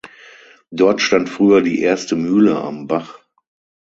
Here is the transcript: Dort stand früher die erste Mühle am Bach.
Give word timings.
Dort 0.71 0.99
stand 0.99 1.29
früher 1.29 1.61
die 1.61 1.79
erste 1.83 2.15
Mühle 2.15 2.59
am 2.59 2.87
Bach. 2.87 3.19